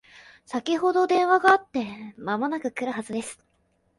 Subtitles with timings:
[0.47, 3.39] 先ほど電話があって間もなく来るはずです